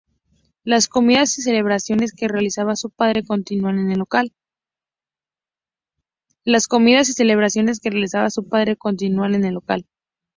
Las 0.63 0.87
comidas 0.87 1.37
y 1.37 1.43
celebraciones 1.43 2.11
que 2.15 2.27
realizaba 2.27 2.75
su 2.75 2.89
padre 2.89 3.23
continúan 3.23 3.77
en 3.77 3.91
el 3.91 3.99
local. 3.99 4.33